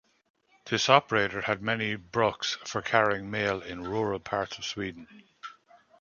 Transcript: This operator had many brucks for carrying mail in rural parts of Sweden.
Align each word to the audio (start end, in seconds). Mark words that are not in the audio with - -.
This 0.65 0.89
operator 0.89 1.41
had 1.41 1.61
many 1.61 1.95
brucks 1.95 2.57
for 2.65 2.81
carrying 2.81 3.29
mail 3.29 3.61
in 3.61 3.83
rural 3.83 4.19
parts 4.19 4.57
of 4.57 4.65
Sweden. 4.65 5.07